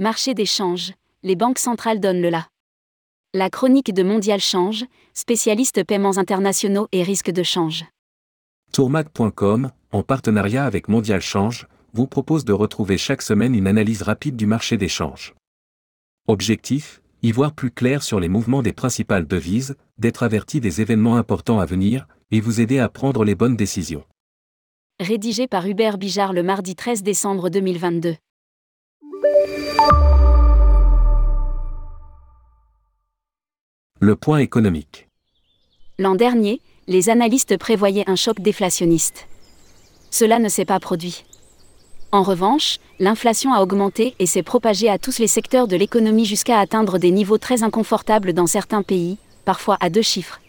[0.00, 2.48] Marché des changes, les banques centrales donnent le la.
[3.34, 7.84] La chronique de Mondial Change, spécialiste paiements internationaux et risques de change.
[8.72, 14.36] Tourmac.com, en partenariat avec Mondial Change, vous propose de retrouver chaque semaine une analyse rapide
[14.36, 15.34] du marché des changes.
[16.28, 21.18] Objectif y voir plus clair sur les mouvements des principales devises, d'être averti des événements
[21.18, 24.06] importants à venir, et vous aider à prendre les bonnes décisions.
[24.98, 28.16] Rédigé par Hubert Bijard le mardi 13 décembre 2022.
[34.02, 35.08] Le point économique.
[35.98, 39.28] L'an dernier, les analystes prévoyaient un choc déflationniste.
[40.10, 41.24] Cela ne s'est pas produit.
[42.10, 46.58] En revanche, l'inflation a augmenté et s'est propagée à tous les secteurs de l'économie jusqu'à
[46.58, 50.40] atteindre des niveaux très inconfortables dans certains pays, parfois à deux chiffres.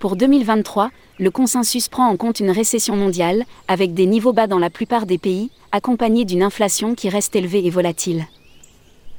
[0.00, 4.58] Pour 2023, le consensus prend en compte une récession mondiale, avec des niveaux bas dans
[4.58, 8.26] la plupart des pays, accompagnée d'une inflation qui reste élevée et volatile.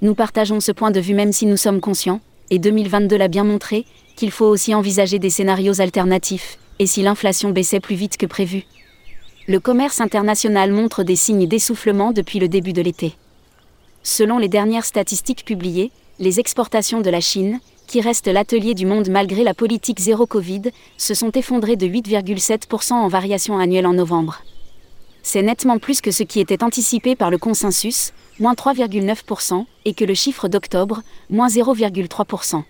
[0.05, 3.43] Nous partageons ce point de vue même si nous sommes conscients, et 2022 l'a bien
[3.43, 8.27] montré, qu'il faut aussi envisager des scénarios alternatifs, et si l'inflation baissait plus vite que
[8.27, 8.65] prévu.
[9.47, 13.15] Le commerce international montre des signes d'essoufflement depuis le début de l'été.
[14.03, 15.89] Selon les dernières statistiques publiées,
[16.19, 20.69] les exportations de la Chine, qui reste l'atelier du monde malgré la politique zéro Covid,
[20.97, 24.43] se sont effondrées de 8,7% en variation annuelle en novembre.
[25.23, 30.05] C'est nettement plus que ce qui était anticipé par le consensus, moins 3,9%, et que
[30.05, 32.64] le chiffre d'octobre, moins 0,3%.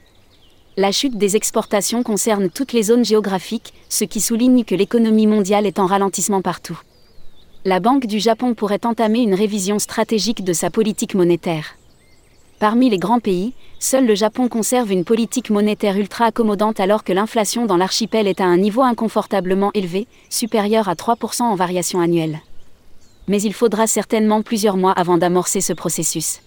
[0.78, 5.66] La chute des exportations concerne toutes les zones géographiques, ce qui souligne que l'économie mondiale
[5.66, 6.80] est en ralentissement partout.
[7.64, 11.78] La Banque du Japon pourrait entamer une révision stratégique de sa politique monétaire.
[12.60, 17.14] Parmi les grands pays, seul le Japon conserve une politique monétaire ultra accommodante alors que
[17.14, 22.40] l'inflation dans l'archipel est à un niveau inconfortablement élevé, supérieur à 3% en variation annuelle.
[23.28, 26.42] Mais il faudra certainement plusieurs mois avant d'amorcer ce processus.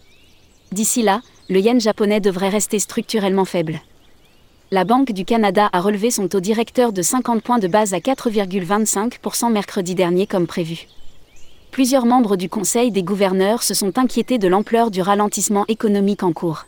[0.73, 3.81] D'ici là, le yen japonais devrait rester structurellement faible.
[4.71, 7.99] La Banque du Canada a relevé son taux directeur de 50 points de base à
[7.99, 10.87] 4,25% mercredi dernier comme prévu
[11.79, 16.33] plusieurs membres du Conseil des gouverneurs se sont inquiétés de l'ampleur du ralentissement économique en
[16.33, 16.67] cours.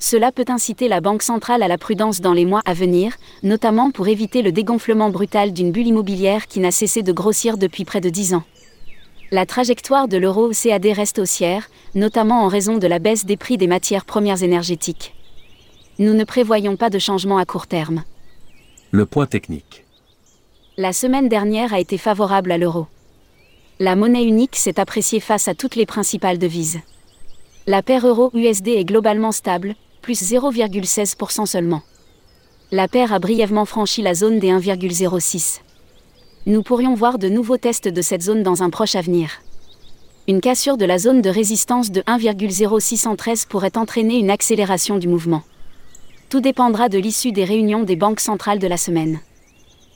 [0.00, 3.90] Cela peut inciter la Banque centrale à la prudence dans les mois à venir, notamment
[3.90, 8.02] pour éviter le dégonflement brutal d'une bulle immobilière qui n'a cessé de grossir depuis près
[8.02, 8.42] de dix ans.
[9.30, 13.56] La trajectoire de l'euro CAD reste haussière, notamment en raison de la baisse des prix
[13.56, 15.14] des matières premières énergétiques.
[15.98, 18.04] Nous ne prévoyons pas de changement à court terme.
[18.90, 19.84] Le point technique.
[20.76, 22.86] La semaine dernière a été favorable à l'euro
[23.80, 26.80] la monnaie unique s'est appréciée face à toutes les principales devises.
[27.66, 31.82] La paire euro-USD est globalement stable, plus 0,16% seulement.
[32.72, 35.60] La paire a brièvement franchi la zone des 1,06.
[36.46, 39.42] Nous pourrions voir de nouveaux tests de cette zone dans un proche avenir.
[40.28, 45.42] Une cassure de la zone de résistance de 1,0613 pourrait entraîner une accélération du mouvement.
[46.28, 49.20] Tout dépendra de l'issue des réunions des banques centrales de la semaine.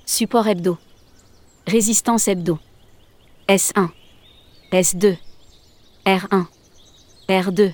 [0.06, 0.78] Support hebdo.
[1.66, 2.58] Résistance hebdo.
[3.48, 3.88] S1,
[4.72, 5.16] S2,
[6.06, 6.46] R1,
[7.28, 7.72] R2,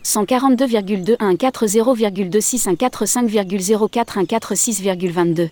[0.07, 5.49] 142,2 140,26 145,04 146,22.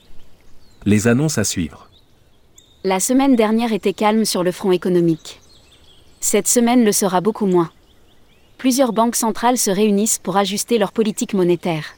[0.85, 1.89] Les annonces à suivre.
[2.85, 5.41] La semaine dernière était calme sur le front économique.
[6.21, 7.69] Cette semaine le sera beaucoup moins.
[8.57, 11.97] Plusieurs banques centrales se réunissent pour ajuster leur politique monétaire.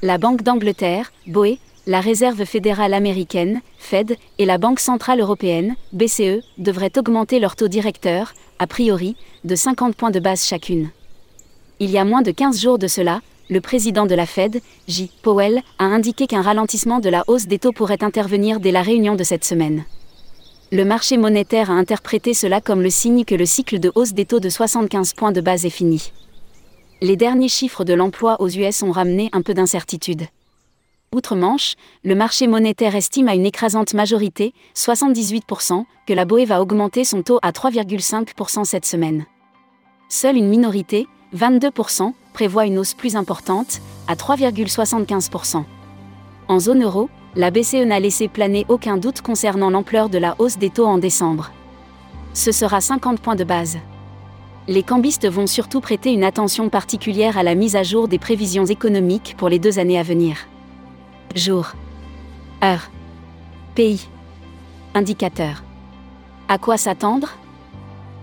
[0.00, 6.42] La Banque d'Angleterre, BOE, la Réserve fédérale américaine, Fed, et la Banque centrale européenne, BCE,
[6.56, 9.14] devraient augmenter leur taux directeur, a priori,
[9.44, 10.90] de 50 points de base chacune.
[11.78, 13.20] Il y a moins de 15 jours de cela,
[13.50, 15.10] le président de la Fed, J.
[15.22, 19.14] Powell, a indiqué qu'un ralentissement de la hausse des taux pourrait intervenir dès la réunion
[19.14, 19.84] de cette semaine.
[20.72, 24.24] Le marché monétaire a interprété cela comme le signe que le cycle de hausse des
[24.24, 26.12] taux de 75 points de base est fini.
[27.02, 30.22] Les derniers chiffres de l'emploi aux US ont ramené un peu d'incertitude.
[31.14, 31.74] Outre-Manche,
[32.04, 37.22] le marché monétaire estime à une écrasante majorité, 78%, que la BOE va augmenter son
[37.22, 39.26] taux à 3,5% cette semaine.
[40.08, 45.64] Seule une minorité, 22%, prévoit une hausse plus importante, à 3,75%.
[46.48, 50.58] En zone euro, la BCE n'a laissé planer aucun doute concernant l'ampleur de la hausse
[50.58, 51.50] des taux en décembre.
[52.34, 53.78] Ce sera 50 points de base.
[54.68, 58.64] les cambistes vont surtout prêter une attention particulière à la mise à jour des prévisions
[58.66, 60.36] économiques pour les deux années à venir.
[61.34, 61.72] Jour.
[62.64, 62.90] Heure.
[63.74, 64.08] Pays.
[64.94, 65.62] Indicateur.
[66.48, 67.36] À quoi s'attendre?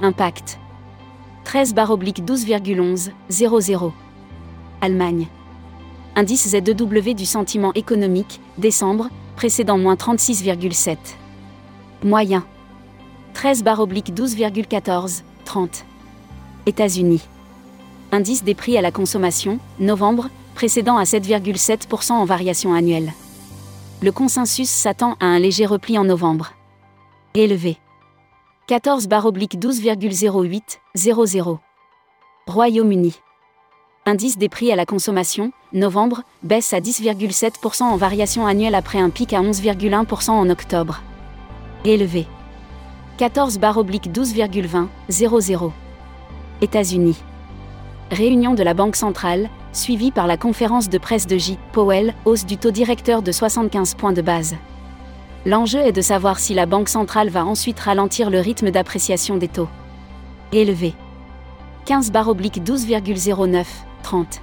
[0.01, 0.59] Impact.
[1.53, 3.93] 13 12,11, 00.
[4.81, 5.27] Allemagne.
[6.15, 10.97] Indice ZEW du sentiment économique, décembre, précédent moins 36,7.
[12.03, 12.43] Moyen.
[13.35, 15.85] 13 12,14, 30.
[16.65, 17.21] États-Unis.
[18.11, 23.13] Indice des prix à la consommation, novembre, précédent à 7,7% en variation annuelle.
[24.01, 26.53] Le consensus s'attend à un léger repli en novembre.
[27.35, 27.77] Élevé.
[28.67, 30.61] 14 12,08,
[30.95, 31.59] 00.
[32.47, 33.13] Royaume-Uni.
[34.05, 39.09] Indice des prix à la consommation, novembre, baisse à 10,7% en variation annuelle après un
[39.09, 41.01] pic à 11,1% en octobre.
[41.83, 42.25] Élevé.
[43.17, 45.73] 14 12,20, 00.
[46.61, 47.17] États-Unis.
[48.11, 51.59] Réunion de la Banque centrale, suivie par la conférence de presse de J.
[51.73, 54.55] Powell, hausse du taux directeur de 75 points de base.
[55.45, 59.49] L'enjeu est de savoir si la Banque centrale va ensuite ralentir le rythme d'appréciation des
[59.49, 59.67] taux.
[60.53, 60.93] Élevé.
[61.85, 63.65] 15 12,09,
[64.03, 64.41] 30.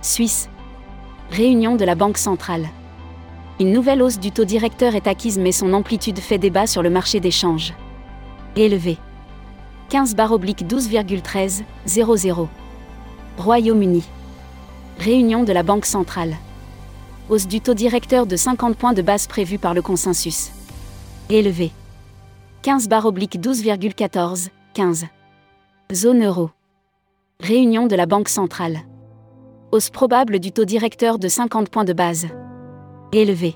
[0.00, 0.48] Suisse.
[1.30, 2.68] Réunion de la Banque centrale.
[3.58, 6.90] Une nouvelle hausse du taux directeur est acquise mais son amplitude fait débat sur le
[6.90, 7.74] marché des changes.
[8.54, 8.98] Élevé.
[9.88, 12.48] 15 12,13, 00.
[13.38, 14.04] Royaume-Uni.
[15.00, 16.36] Réunion de la Banque centrale.
[17.30, 20.50] Hausse du taux directeur de 50 points de base prévue par le consensus.
[21.30, 21.70] Élevé.
[22.62, 25.06] 15 12,14, 15.
[25.92, 26.50] Zone euro.
[27.40, 28.80] Réunion de la Banque centrale.
[29.70, 32.26] Hausse probable du taux directeur de 50 points de base.
[33.12, 33.54] Élevé.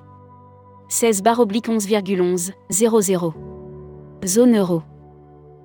[0.89, 3.35] 16 11,11, 00.
[4.25, 4.83] Zone euro.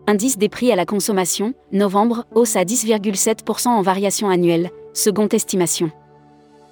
[0.08, 5.92] Indice des prix à la consommation, novembre, hausse à 10,7% en variation annuelle, seconde estimation.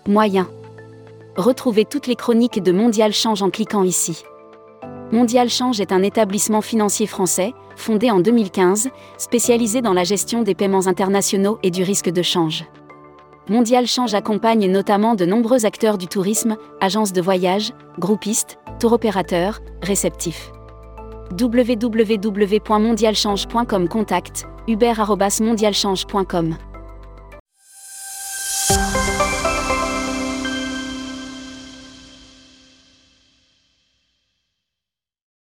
[0.08, 0.48] Moyen.
[1.40, 4.26] Retrouvez toutes les chroniques de Mondial Change en cliquant ici.
[5.14, 10.54] Mondial Change est un établissement financier français, fondé en 2015, spécialisé dans la gestion des
[10.54, 12.66] paiements internationaux et du risque de change.
[13.48, 19.62] Mondial Change accompagne notamment de nombreux acteurs du tourisme, agences de voyage, groupistes, tour opérateurs,
[19.82, 20.52] réceptifs
[21.40, 26.58] www.mondialchange.com Contact, uber.mondialchange.com